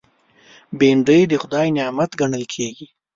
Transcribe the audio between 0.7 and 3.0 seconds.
بېنډۍ د خدای نعمت ګڼل کېږي